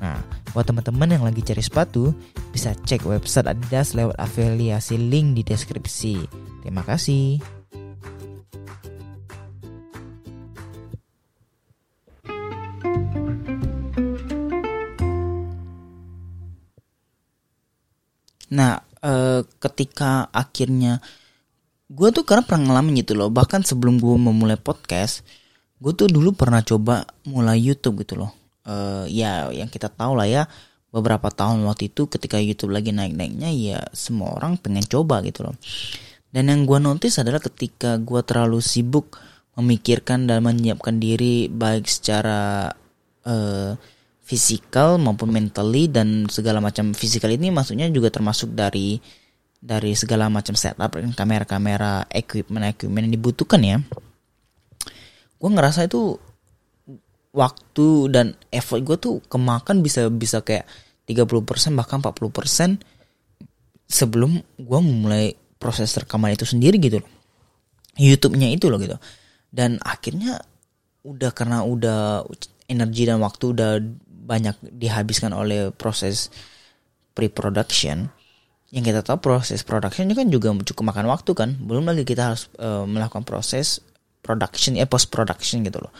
Nah, 0.00 0.16
buat 0.56 0.64
teman-teman 0.64 1.20
yang 1.20 1.24
lagi 1.28 1.44
cari 1.44 1.60
sepatu, 1.60 2.16
bisa 2.48 2.72
cek 2.72 3.04
website 3.04 3.44
Adidas 3.44 3.92
lewat 3.92 4.16
afiliasi 4.16 4.96
link 4.96 5.36
di 5.36 5.42
deskripsi. 5.44 6.24
Terima 6.64 6.80
kasih. 6.80 7.63
Nah, 18.54 18.78
e, 19.02 19.42
ketika 19.58 20.30
akhirnya 20.30 21.02
gue 21.90 22.08
tuh 22.14 22.22
karena 22.22 22.46
pernah 22.46 22.70
ngalamin 22.70 23.02
gitu 23.02 23.18
loh. 23.18 23.28
Bahkan 23.28 23.66
sebelum 23.66 23.98
gue 23.98 24.14
memulai 24.14 24.54
podcast, 24.54 25.26
gue 25.82 25.92
tuh 25.92 26.06
dulu 26.06 26.30
pernah 26.32 26.62
coba 26.62 27.02
mulai 27.26 27.58
YouTube 27.58 28.06
gitu 28.06 28.14
loh. 28.14 28.30
E, 28.62 29.10
ya, 29.10 29.50
yang 29.50 29.66
kita 29.66 29.90
tahu 29.90 30.14
lah 30.14 30.30
ya. 30.30 30.46
Beberapa 30.94 31.26
tahun 31.26 31.66
waktu 31.66 31.90
itu 31.90 32.06
ketika 32.06 32.38
YouTube 32.38 32.70
lagi 32.70 32.94
naik-naiknya 32.94 33.50
ya 33.50 33.82
semua 33.90 34.30
orang 34.38 34.54
pengen 34.62 34.86
coba 34.86 35.26
gitu 35.26 35.50
loh. 35.50 35.58
Dan 36.30 36.50
yang 36.50 36.62
gue 36.62 36.78
notice 36.78 37.18
adalah 37.18 37.42
ketika 37.42 37.98
gue 37.98 38.22
terlalu 38.22 38.62
sibuk 38.62 39.18
memikirkan 39.58 40.26
dan 40.26 40.42
menyiapkan 40.42 40.98
diri 40.98 41.46
baik 41.46 41.86
secara 41.86 42.70
uh, 43.26 43.74
fisikal 44.24 44.96
maupun 44.96 45.28
mentally 45.28 45.86
dan 45.92 46.24
segala 46.32 46.58
macam 46.64 46.96
fisikal 46.96 47.28
ini 47.28 47.52
maksudnya 47.52 47.92
juga 47.92 48.08
termasuk 48.08 48.56
dari 48.56 48.96
dari 49.60 49.92
segala 49.96 50.32
macam 50.32 50.56
setup 50.56 50.96
kamera-kamera 51.16 52.08
equipment-equipment 52.08 53.08
yang 53.08 53.14
dibutuhkan 53.16 53.60
ya. 53.64 53.76
Gue 55.36 55.50
ngerasa 55.52 55.88
itu 55.88 56.16
waktu 57.36 57.88
dan 58.08 58.26
effort 58.48 58.80
gue 58.80 58.96
tuh 58.96 59.14
kemakan 59.28 59.84
bisa 59.84 60.08
bisa 60.08 60.40
kayak 60.40 60.64
30% 61.04 61.76
bahkan 61.76 62.00
40% 62.00 62.80
sebelum 63.84 64.40
gue 64.56 64.80
mulai 64.80 65.36
proses 65.60 65.92
rekaman 65.98 66.32
itu 66.32 66.46
sendiri 66.48 66.80
gitu 66.80 67.02
YouTube-nya 67.98 68.54
itu 68.54 68.70
loh 68.70 68.78
gitu 68.78 68.96
dan 69.50 69.82
akhirnya 69.82 70.40
udah 71.04 71.30
karena 71.34 71.66
udah 71.66 72.24
energi 72.70 73.02
dan 73.04 73.20
waktu 73.20 73.44
udah 73.52 73.70
banyak 74.24 74.56
dihabiskan 74.72 75.36
oleh 75.36 75.68
proses 75.70 76.32
pre-production. 77.12 78.08
Yang 78.72 78.84
kita 78.90 79.00
tahu 79.06 79.18
proses 79.20 79.62
production 79.62 80.10
kan 80.16 80.26
juga 80.32 80.50
cukup 80.50 80.90
makan 80.90 81.06
waktu 81.12 81.30
kan. 81.36 81.54
Belum 81.60 81.84
lagi 81.84 82.02
kita 82.02 82.32
harus 82.32 82.48
uh, 82.58 82.88
melakukan 82.88 83.22
proses 83.22 83.84
production 84.24 84.74
ya 84.74 84.88
post 84.88 85.12
production 85.12 85.60
gitu 85.62 85.84
loh. 85.84 85.92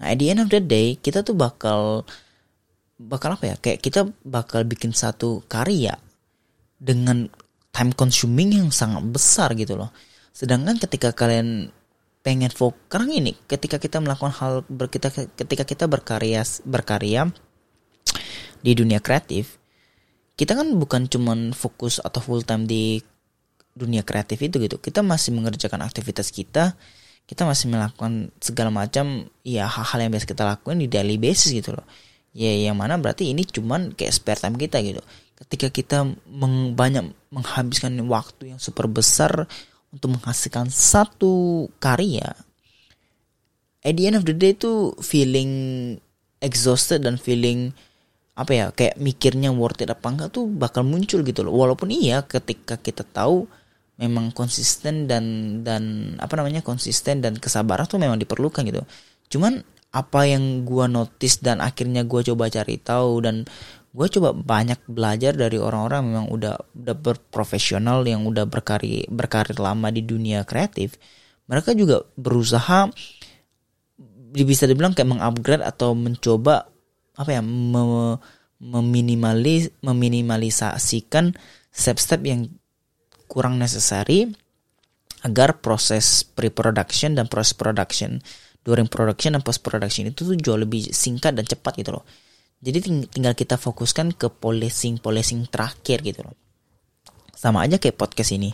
Nah 0.00 0.10
at 0.10 0.18
the 0.18 0.32
end 0.32 0.40
of 0.42 0.48
the 0.48 0.58
day 0.58 0.96
kita 0.96 1.22
tuh 1.22 1.36
bakal 1.36 2.02
bakal 2.96 3.36
apa 3.36 3.54
ya? 3.54 3.56
Kayak 3.60 3.78
kita 3.84 4.00
bakal 4.24 4.64
bikin 4.64 4.96
satu 4.96 5.44
karya 5.46 5.94
dengan 6.80 7.28
time 7.70 7.92
consuming 7.92 8.56
yang 8.56 8.68
sangat 8.72 9.04
besar 9.06 9.52
gitu 9.52 9.76
loh. 9.76 9.92
Sedangkan 10.32 10.80
ketika 10.80 11.12
kalian 11.12 11.70
pengen 12.26 12.50
fokus 12.50 12.90
sekarang 12.90 13.14
ini 13.14 13.38
ketika 13.46 13.78
kita 13.78 14.02
melakukan 14.02 14.34
hal 14.34 14.66
kita, 14.90 15.14
ketika 15.38 15.62
kita 15.62 15.86
berkarya 15.86 16.42
berkarya 16.66 17.30
di 18.66 18.74
dunia 18.74 18.98
kreatif 18.98 19.62
kita 20.34 20.52
kan 20.58 20.68
bukan 20.74 21.06
cuman 21.06 21.54
fokus 21.54 22.02
atau 22.02 22.18
full 22.20 22.42
time 22.42 22.68
di 22.68 23.00
dunia 23.76 24.04
kreatif 24.04 24.40
itu 24.40 24.60
gitu. 24.60 24.76
Kita 24.76 25.00
masih 25.00 25.32
mengerjakan 25.32 25.84
aktivitas 25.84 26.28
kita 26.28 26.76
kita 27.26 27.42
masih 27.42 27.66
melakukan 27.74 28.30
segala 28.38 28.70
macam 28.70 29.26
ya 29.42 29.66
hal-hal 29.66 30.06
yang 30.06 30.14
biasa 30.14 30.30
kita 30.30 30.46
lakukan 30.46 30.78
di 30.78 30.86
daily 30.86 31.18
basis 31.18 31.50
gitu 31.50 31.74
loh. 31.74 31.86
Ya 32.36 32.52
yang 32.52 32.76
mana 32.76 33.00
berarti 33.00 33.32
ini 33.32 33.42
cuman 33.48 33.96
kayak 33.96 34.12
spare 34.12 34.38
time 34.38 34.60
kita 34.60 34.78
gitu. 34.84 35.02
Ketika 35.36 35.68
kita 35.72 35.98
meng, 36.28 36.76
banyak 36.76 37.10
menghabiskan 37.32 37.96
waktu 38.06 38.54
yang 38.54 38.60
super 38.60 38.86
besar 38.86 39.48
untuk 39.90 40.20
menghasilkan 40.20 40.68
satu 40.68 41.66
karya 41.80 42.36
at 43.82 43.94
the 43.96 44.04
end 44.04 44.18
of 44.18 44.26
the 44.28 44.36
day 44.36 44.52
itu 44.52 44.92
feeling 44.98 45.50
exhausted 46.42 47.06
dan 47.06 47.16
feeling 47.16 47.70
apa 48.36 48.52
ya 48.52 48.66
kayak 48.68 49.00
mikirnya 49.00 49.48
worth 49.48 49.80
it 49.80 49.88
apa 49.88 50.06
enggak 50.12 50.28
tuh 50.28 50.44
bakal 50.44 50.84
muncul 50.84 51.24
gitu 51.24 51.40
loh. 51.40 51.56
Walaupun 51.56 51.88
iya 51.88 52.20
ketika 52.20 52.76
kita 52.76 53.02
tahu 53.02 53.48
memang 53.96 54.28
konsisten 54.36 55.08
dan 55.08 55.24
dan 55.64 56.14
apa 56.20 56.36
namanya 56.36 56.60
konsisten 56.60 57.24
dan 57.24 57.40
kesabaran 57.40 57.88
tuh 57.88 57.96
memang 57.96 58.20
diperlukan 58.20 58.60
gitu. 58.68 58.84
Cuman 59.32 59.64
apa 59.96 60.28
yang 60.28 60.68
gua 60.68 60.84
notice 60.84 61.40
dan 61.40 61.64
akhirnya 61.64 62.04
gua 62.04 62.20
coba 62.20 62.52
cari 62.52 62.76
tahu 62.76 63.24
dan 63.24 63.48
gua 63.96 64.12
coba 64.12 64.36
banyak 64.36 64.84
belajar 64.84 65.32
dari 65.32 65.56
orang-orang 65.56 66.12
memang 66.12 66.26
udah 66.28 66.54
udah 66.76 66.96
berprofesional 67.00 68.04
yang 68.04 68.28
udah 68.28 68.44
berkarir 68.44 69.08
berkarir 69.08 69.56
lama 69.56 69.88
di 69.88 70.04
dunia 70.04 70.44
kreatif 70.44 71.00
mereka 71.48 71.72
juga 71.72 72.04
berusaha 72.20 72.92
bisa 74.36 74.68
dibilang 74.68 74.92
kayak 74.92 75.16
mengupgrade 75.16 75.64
atau 75.64 75.96
mencoba 75.96 76.68
apa 77.16 77.30
ya 77.32 77.42
meminimalis 78.60 79.72
meminimalisasikan 79.80 81.36
step-step 81.72 82.20
yang 82.24 82.48
kurang 83.28 83.60
necessary 83.60 84.32
agar 85.24 85.58
proses 85.58 86.22
pre-production 86.22 87.18
dan 87.18 87.26
proses 87.26 87.56
production 87.56 88.22
during 88.62 88.86
production 88.86 89.34
dan 89.34 89.42
post 89.42 89.62
production 89.62 90.10
itu 90.10 90.26
tuh 90.26 90.36
jauh 90.38 90.58
lebih 90.58 90.90
singkat 90.90 91.34
dan 91.34 91.46
cepat 91.46 91.78
gitu 91.78 91.94
loh. 91.98 92.04
Jadi 92.62 92.78
ting 92.82 92.96
tinggal 93.06 93.36
kita 93.36 93.54
fokuskan 93.60 94.16
ke 94.16 94.26
polishing 94.26 94.98
polishing 94.98 95.46
terakhir 95.46 96.02
gitu 96.02 96.26
loh. 96.26 96.34
Sama 97.36 97.62
aja 97.62 97.78
kayak 97.78 97.94
podcast 98.00 98.34
ini. 98.34 98.50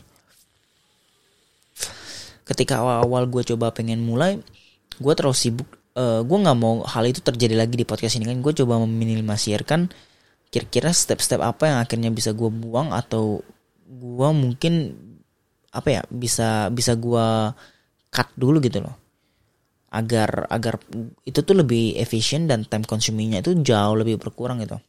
Ketika 2.43 2.83
awal-awal 2.83 3.31
gue 3.31 3.43
coba 3.55 3.71
pengen 3.73 4.03
mulai, 4.03 4.43
gue 4.99 5.13
terlalu 5.15 5.39
sibuk 5.39 5.69
uh, 5.97 6.01
eh, 6.01 6.21
gue 6.25 6.39
nggak 6.39 6.59
mau 6.59 6.85
hal 6.85 7.05
itu 7.09 7.21
terjadi 7.21 7.55
lagi 7.57 7.75
di 7.77 7.85
podcast 7.87 8.17
ini 8.19 8.29
kan. 8.29 8.39
Gue 8.41 8.53
coba 8.57 8.81
meminimalisirkan 8.83 9.89
kira-kira 10.53 10.93
step-step 10.93 11.41
apa 11.41 11.73
yang 11.73 11.79
akhirnya 11.81 12.11
bisa 12.13 12.37
gue 12.37 12.49
buang 12.53 12.93
atau 12.93 13.41
gue 13.89 14.29
mungkin 14.37 14.93
apa 15.73 15.89
ya 15.89 16.03
bisa 16.13 16.69
bisa 16.69 16.93
gue 16.97 17.27
cut 18.13 18.29
dulu 18.37 18.61
gitu 18.61 18.85
loh. 18.85 18.97
Agar 19.93 20.49
agar 20.49 20.81
itu 21.29 21.41
tuh 21.45 21.57
lebih 21.57 22.01
efisien 22.01 22.49
dan 22.49 22.65
time 22.65 22.85
consumingnya 22.89 23.45
itu 23.45 23.57
jauh 23.61 23.97
lebih 23.97 24.17
berkurang 24.17 24.61
gitu. 24.65 24.81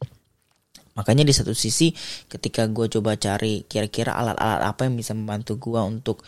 Makanya 0.94 1.26
di 1.26 1.34
satu 1.34 1.52
sisi 1.52 1.90
ketika 2.30 2.70
gue 2.70 2.86
coba 2.88 3.18
cari 3.18 3.66
kira-kira 3.66 4.14
alat-alat 4.14 4.62
apa 4.62 4.86
yang 4.86 4.94
bisa 4.94 5.12
membantu 5.12 5.58
gue 5.58 5.80
untuk 5.82 6.22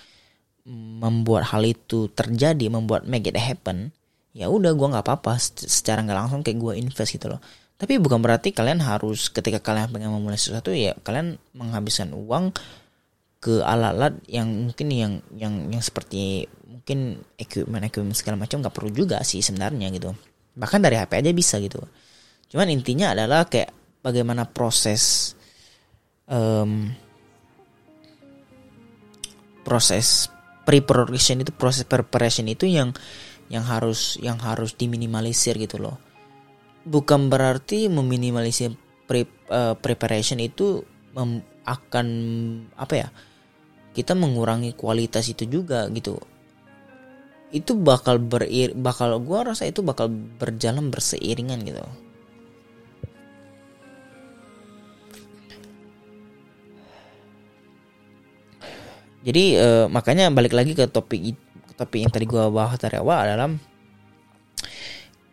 membuat 0.67 1.55
hal 1.55 1.63
itu 1.63 2.11
terjadi 2.11 2.67
membuat 2.67 3.07
make 3.07 3.31
it 3.31 3.39
happen 3.39 3.95
ya 4.37 4.53
udah 4.53 4.77
gue 4.77 4.89
nggak 4.93 5.05
apa-apa. 5.05 5.41
Secara 5.41 6.05
nggak 6.05 6.19
langsung 6.21 6.41
kayak 6.45 6.61
gue 6.61 6.73
invest 6.77 7.17
gitu 7.17 7.33
loh. 7.33 7.41
Tapi 7.77 7.97
bukan 7.97 8.21
berarti 8.21 8.53
kalian 8.53 8.85
harus 8.85 9.33
ketika 9.33 9.61
kalian 9.65 9.89
pengen 9.93 10.13
memulai 10.13 10.41
sesuatu 10.41 10.73
ya 10.73 10.97
kalian 11.01 11.41
menghabiskan 11.57 12.13
uang 12.13 12.53
ke 13.41 13.61
alat-alat 13.61 14.17
yang 14.29 14.49
mungkin 14.49 14.89
yang 14.93 15.13
yang 15.37 15.55
yang 15.69 15.83
seperti 15.85 16.49
mungkin 16.65 17.21
equipment 17.37 17.85
equipment 17.85 18.17
segala 18.17 18.41
macam 18.41 18.65
nggak 18.65 18.73
perlu 18.73 18.93
juga 18.93 19.21
sih 19.25 19.41
sebenarnya 19.41 19.89
gitu. 19.93 20.13
Bahkan 20.57 20.81
dari 20.85 20.97
HP 20.97 21.21
aja 21.21 21.33
bisa 21.37 21.57
gitu. 21.61 21.81
Cuman 22.49 22.73
intinya 22.73 23.13
adalah 23.13 23.45
kayak 23.45 23.73
bagaimana 24.01 24.49
proses 24.49 25.37
um, 26.29 26.89
proses 29.67 30.31
pre-production 30.65 31.43
itu 31.43 31.53
proses 31.55 31.85
preparation 31.87 32.47
itu 32.49 32.67
yang 32.67 32.95
yang 33.47 33.63
harus 33.63 34.19
yang 34.19 34.39
harus 34.43 34.75
diminimalisir 34.75 35.55
gitu 35.59 35.79
loh. 35.79 35.97
Bukan 36.87 37.31
berarti 37.31 37.91
meminimalisir 37.91 38.75
pre, 39.07 39.27
uh, 39.51 39.75
preparation 39.79 40.39
itu 40.43 40.83
mem, 41.15 41.43
akan 41.67 42.07
apa 42.79 42.95
ya 42.95 43.09
kita 43.95 44.15
mengurangi 44.15 44.75
kualitas 44.75 45.27
itu 45.31 45.47
juga 45.47 45.87
gitu. 45.91 46.19
Itu 47.51 47.79
bakal 47.79 48.19
berir 48.23 48.75
bakal 48.75 49.19
gua 49.23 49.47
rasa 49.55 49.67
itu 49.71 49.83
bakal 49.83 50.11
berjalan 50.11 50.91
berseiringan 50.91 51.63
gitu. 51.63 51.83
Jadi 59.27 59.59
uh, 59.59 59.91
makanya 59.91 60.31
balik 60.31 60.55
lagi 60.55 60.79
ke 60.79 60.87
topik 60.87 61.35
itu 61.35 61.46
tapi 61.77 62.03
yang 62.03 62.11
tadi 62.13 62.25
gue 62.25 62.41
bahas 62.51 62.81
dari 62.81 62.97
awal 62.97 63.29
adalah 63.29 63.53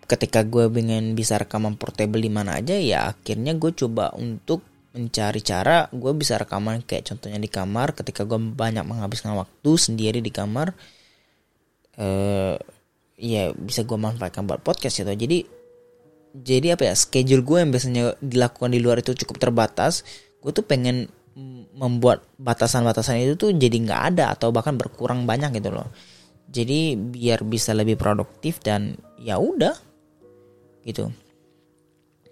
ketika 0.04 0.44
gue 0.44 0.68
pengen 0.68 1.16
bisa 1.16 1.40
rekaman 1.40 1.80
portable 1.80 2.20
di 2.20 2.28
mana 2.30 2.60
aja 2.60 2.76
ya 2.76 3.16
akhirnya 3.16 3.56
gue 3.56 3.72
coba 3.72 4.12
untuk 4.20 4.62
mencari 4.94 5.42
cara 5.42 5.90
gue 5.90 6.12
bisa 6.14 6.38
rekaman. 6.38 6.86
Kayak 6.86 7.14
contohnya 7.14 7.42
di 7.42 7.50
kamar 7.50 7.98
ketika 7.98 8.24
gue 8.24 8.38
banyak 8.38 8.86
menghabiskan 8.86 9.34
waktu 9.34 9.72
sendiri 9.74 10.22
di 10.22 10.30
kamar 10.30 10.72
eh 11.98 12.58
ya 13.18 13.54
bisa 13.54 13.86
gue 13.86 13.98
manfaatkan 13.98 14.46
buat 14.46 14.62
podcast 14.62 15.02
gitu. 15.02 15.10
Jadi 15.10 15.50
jadi 16.34 16.78
apa 16.78 16.90
ya 16.90 16.94
schedule 16.98 17.46
gue 17.46 17.58
yang 17.62 17.70
biasanya 17.74 18.18
dilakukan 18.22 18.70
di 18.74 18.80
luar 18.82 19.02
itu 19.02 19.18
cukup 19.18 19.38
terbatas. 19.42 20.06
Gue 20.42 20.54
tuh 20.54 20.66
pengen 20.66 21.10
membuat 21.74 22.22
batasan-batasan 22.38 23.26
itu 23.26 23.34
tuh 23.34 23.50
jadi 23.58 23.74
nggak 23.74 24.02
ada 24.14 24.38
atau 24.38 24.54
bahkan 24.54 24.78
berkurang 24.78 25.26
banyak 25.26 25.58
gitu 25.58 25.74
loh 25.74 25.90
jadi 26.50 26.96
biar 26.98 27.44
bisa 27.48 27.72
lebih 27.72 27.96
produktif 27.96 28.60
dan 28.60 29.00
ya 29.20 29.40
udah 29.40 29.74
gitu. 30.84 31.10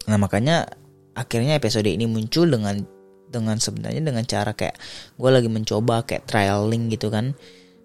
Nah 0.08 0.18
makanya 0.20 0.68
akhirnya 1.16 1.56
episode 1.60 1.88
ini 1.88 2.08
muncul 2.08 2.48
dengan 2.48 2.84
dengan 3.32 3.56
sebenarnya 3.56 4.04
dengan 4.04 4.28
cara 4.28 4.52
kayak 4.52 4.76
gue 5.16 5.30
lagi 5.32 5.48
mencoba 5.48 6.04
kayak 6.04 6.28
trialing 6.28 6.92
gitu 6.92 7.08
kan. 7.08 7.34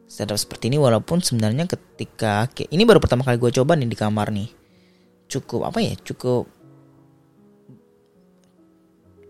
Setup 0.07 0.39
seperti 0.39 0.71
ini 0.71 0.79
walaupun 0.79 1.19
sebenarnya 1.19 1.67
ketika 1.67 2.47
ini 2.71 2.87
baru 2.87 3.03
pertama 3.03 3.27
kali 3.27 3.43
gue 3.43 3.51
coba 3.51 3.75
nih 3.75 3.91
di 3.91 3.99
kamar 3.99 4.31
nih. 4.31 4.51
Cukup 5.27 5.67
apa 5.67 5.83
ya 5.83 5.95
cukup 6.03 6.47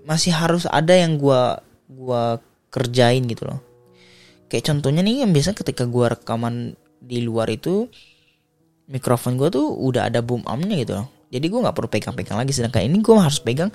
masih 0.07 0.31
harus 0.31 0.71
ada 0.71 0.95
yang 0.95 1.19
gue 1.19 1.43
gua 1.91 2.39
kerjain 2.71 3.27
gitu 3.27 3.49
loh. 3.49 3.61
Kayak 4.47 4.71
contohnya 4.71 5.03
nih 5.03 5.27
yang 5.27 5.35
biasa 5.35 5.59
ketika 5.59 5.89
gue 5.89 6.07
rekaman 6.07 6.79
di 7.07 7.23
luar 7.23 7.47
itu 7.55 7.87
mikrofon 8.91 9.39
gue 9.39 9.49
tuh 9.51 9.67
udah 9.67 10.11
ada 10.11 10.23
boom 10.23 10.43
ampnya 10.47 10.75
gitu 10.83 10.93
loh. 10.99 11.07
Jadi 11.27 11.47
gue 11.51 11.59
nggak 11.59 11.75
perlu 11.75 11.91
pegang-pegang 11.91 12.39
lagi 12.39 12.55
sedangkan 12.55 12.87
ini 12.87 12.99
gue 13.03 13.15
harus 13.15 13.39
pegang. 13.43 13.71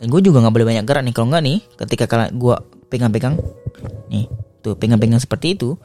Dan 0.00 0.06
gue 0.08 0.20
juga 0.20 0.44
nggak 0.44 0.54
boleh 0.54 0.68
banyak 0.68 0.84
gerak 0.84 1.02
nih 1.04 1.14
kalau 1.16 1.28
nggak 1.32 1.44
nih 1.44 1.58
ketika 1.84 2.04
kalian 2.08 2.32
gue 2.36 2.56
pegang-pegang 2.92 3.34
nih 4.12 4.28
tuh 4.64 4.76
pegang-pegang 4.76 5.20
seperti 5.20 5.56
itu 5.56 5.76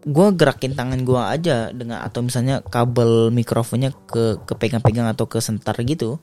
gue 0.00 0.26
gerakin 0.32 0.72
tangan 0.72 1.04
gue 1.04 1.20
aja 1.20 1.68
dengan 1.76 2.00
atau 2.00 2.24
misalnya 2.24 2.64
kabel 2.64 3.28
mikrofonnya 3.28 3.92
ke 4.08 4.40
ke 4.48 4.56
pegang-pegang 4.56 5.04
atau 5.12 5.28
ke 5.28 5.44
sentar 5.44 5.76
gitu 5.84 6.16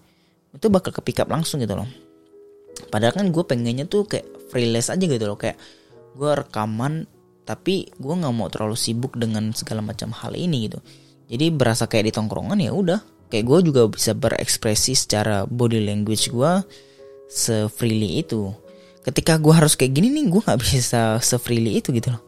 itu 0.50 0.68
bakal 0.74 0.90
ke 0.90 1.02
pick 1.06 1.22
langsung 1.30 1.62
gitu 1.62 1.78
loh. 1.78 1.86
Padahal 2.90 3.13
kan 3.13 3.26
gue 3.30 3.44
pengennya 3.46 3.86
tuh 3.86 4.10
kayak 4.10 4.26
freelance 4.50 4.90
aja 4.90 5.02
gitu 5.06 5.26
loh 5.30 5.38
kayak 5.38 5.62
gue 6.18 6.32
rekaman 6.34 7.06
tapi 7.47 7.88
gue 7.95 8.13
nggak 8.13 8.33
mau 8.36 8.51
terlalu 8.51 8.75
sibuk 8.75 9.15
dengan 9.15 9.55
segala 9.55 9.79
macam 9.79 10.12
hal 10.12 10.36
ini 10.36 10.67
gitu. 10.67 10.83
Jadi 11.31 11.47
berasa 11.55 11.88
kayak 11.88 12.12
di 12.12 12.13
tongkrongan 12.13 12.60
ya 12.60 12.75
udah. 12.75 12.99
Kayak 13.31 13.45
gue 13.47 13.60
juga 13.71 13.81
bisa 13.88 14.12
berekspresi 14.12 14.99
secara 14.99 15.47
body 15.47 15.79
language 15.88 16.27
gue 16.27 16.51
se-freely 17.31 18.19
itu. 18.19 18.51
Ketika 18.99 19.39
gue 19.39 19.55
harus 19.55 19.79
kayak 19.79 19.95
gini 19.95 20.12
nih 20.12 20.27
gue 20.27 20.43
nggak 20.43 20.60
bisa 20.67 21.23
se-freely 21.23 21.79
itu 21.79 21.95
gitu 21.95 22.12
loh. 22.12 22.23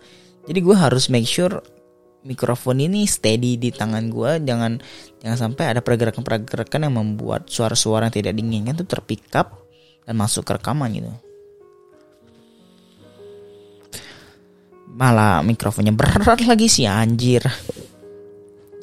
Jadi 0.48 0.60
gue 0.64 0.76
harus 0.80 1.12
make 1.12 1.28
sure 1.28 1.60
mikrofon 2.24 2.80
ini 2.80 3.04
steady 3.08 3.56
di 3.56 3.72
tangan 3.72 4.12
gue 4.12 4.44
jangan 4.44 4.80
jangan 5.24 5.38
sampai 5.40 5.72
ada 5.72 5.80
pergerakan-pergerakan 5.80 6.88
yang 6.88 6.96
membuat 7.00 7.48
suara-suara 7.48 8.12
yang 8.12 8.16
tidak 8.16 8.34
diinginkan 8.36 8.76
itu 8.76 8.84
terpick 8.84 9.24
up 9.40 9.64
dan 10.04 10.20
masuk 10.20 10.44
ke 10.44 10.52
rekaman 10.60 10.92
gitu 10.92 11.12
malah 14.90 15.46
mikrofonnya 15.46 15.94
berat 15.94 16.42
lagi 16.44 16.66
sih 16.66 16.90
anjir. 16.90 17.46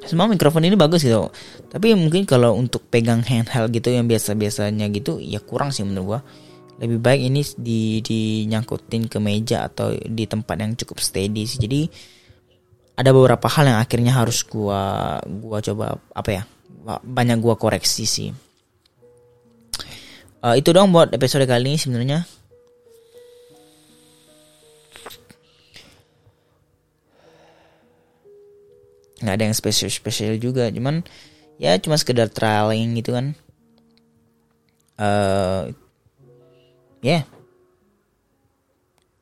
Semua 0.07 0.31
mikrofon 0.31 0.63
ini 0.63 0.79
bagus 0.79 1.03
gitu. 1.03 1.29
Tapi 1.67 1.93
mungkin 1.99 2.23
kalau 2.23 2.55
untuk 2.55 2.87
pegang 2.87 3.27
handheld 3.27 3.75
gitu 3.75 3.91
yang 3.91 4.07
biasa-biasanya 4.07 4.87
gitu 4.95 5.19
ya 5.19 5.43
kurang 5.43 5.75
sih 5.75 5.83
menurut 5.83 6.07
gua. 6.07 6.21
Lebih 6.77 6.99
baik 7.03 7.21
ini 7.27 7.41
di 7.59 7.81
dinyangkutin 8.05 9.11
ke 9.11 9.19
meja 9.19 9.67
atau 9.67 9.91
di 9.97 10.25
tempat 10.31 10.57
yang 10.63 10.73
cukup 10.79 11.03
steady 11.03 11.43
sih. 11.43 11.59
Jadi 11.59 11.91
ada 12.97 13.11
beberapa 13.11 13.51
hal 13.51 13.67
yang 13.67 13.79
akhirnya 13.83 14.15
harus 14.15 14.47
gua 14.47 15.19
gua 15.27 15.59
coba 15.59 15.99
apa 16.15 16.31
ya 16.31 16.43
banyak 17.03 17.43
gua 17.43 17.59
koreksi 17.59 18.07
sih. 18.07 18.31
Uh, 20.39 20.55
itu 20.55 20.71
dong 20.71 20.95
buat 20.95 21.11
episode 21.11 21.43
kali 21.51 21.75
ini 21.75 21.81
sebenarnya 21.81 22.23
nggak 29.21 29.35
ada 29.35 29.45
yang 29.49 29.57
spesial 29.57 29.89
spesial 29.89 30.37
juga 30.37 30.69
cuman 30.69 31.01
ya 31.57 31.77
cuma 31.81 31.97
sekedar 31.97 32.29
trialing 32.29 32.97
gitu 33.01 33.17
kan. 33.17 33.33
Uh, 34.97 35.73
ya. 37.05 37.21
Yeah. 37.21 37.25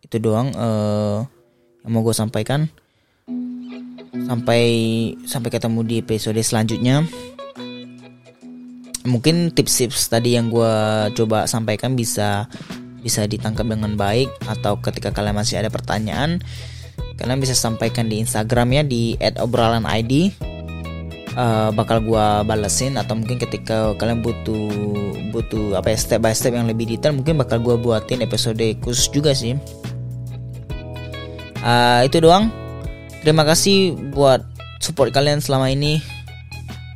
itu 0.04 0.20
doang 0.20 0.54
uh, 0.54 1.26
yang 1.82 1.90
mau 1.90 2.06
gue 2.06 2.14
sampaikan. 2.14 2.70
Sampai 4.14 4.62
sampai 5.26 5.50
ketemu 5.50 5.80
di 5.82 5.94
episode 5.98 6.38
selanjutnya. 6.38 7.02
Mungkin 9.04 9.52
tips-tips 9.52 10.06
tadi 10.08 10.38
yang 10.38 10.48
gue 10.54 10.74
coba 11.18 11.50
sampaikan 11.50 11.98
bisa 11.98 12.46
bisa 13.04 13.26
ditangkap 13.28 13.68
dengan 13.68 14.00
baik 14.00 14.32
atau 14.48 14.80
ketika 14.80 15.12
kalian 15.12 15.36
masih 15.36 15.60
ada 15.60 15.68
pertanyaan 15.68 16.40
kalian 17.16 17.38
bisa 17.38 17.54
sampaikan 17.54 18.10
di 18.10 18.22
Instagram 18.22 18.74
ya 18.74 18.82
di 18.82 19.14
@obrolanid 19.38 20.34
uh, 21.38 21.70
bakal 21.72 22.02
gue 22.02 22.26
balesin 22.46 22.98
atau 22.98 23.14
mungkin 23.18 23.38
ketika 23.38 23.94
kalian 23.98 24.20
butuh 24.22 24.70
butuh 25.30 25.78
apa 25.78 25.94
ya 25.94 25.98
step 25.98 26.20
by 26.22 26.34
step 26.34 26.54
yang 26.54 26.66
lebih 26.66 26.86
detail 26.86 27.14
mungkin 27.14 27.38
bakal 27.38 27.62
gue 27.62 27.76
buatin 27.78 28.22
episode 28.22 28.62
khusus 28.82 29.10
juga 29.10 29.34
sih 29.34 29.54
uh, 31.62 32.02
itu 32.06 32.18
doang 32.18 32.64
Terima 33.24 33.40
kasih 33.48 33.96
buat 34.12 34.44
support 34.84 35.08
kalian 35.08 35.40
selama 35.40 35.72
ini. 35.72 35.96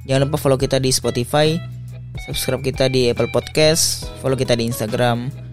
Jangan 0.04 0.28
lupa 0.28 0.36
follow 0.36 0.60
kita 0.60 0.76
di 0.76 0.92
Spotify, 0.92 1.56
subscribe 2.28 2.60
kita 2.60 2.92
di 2.92 3.08
Apple 3.08 3.32
Podcast, 3.32 4.04
follow 4.20 4.36
kita 4.36 4.52
di 4.52 4.68
Instagram. 4.68 5.47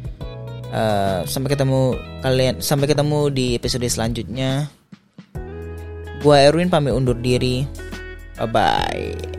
Uh, 0.75 1.23
sampai 1.23 1.55
ketemu 1.55 1.95
kalian, 2.19 2.59
sampai 2.59 2.91
ketemu 2.91 3.31
di 3.31 3.55
episode 3.55 3.87
selanjutnya. 3.87 4.67
Gua 6.19 6.43
Erwin 6.43 6.67
pamit 6.67 6.91
undur 6.91 7.15
diri. 7.15 7.63
Bye 8.35 8.49
bye. 8.51 9.34